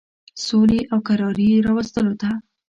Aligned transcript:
سولي 0.45 0.81
او 0.91 0.99
کراري 1.07 1.49
راوستلو 1.69 2.13
ته. 2.21 2.29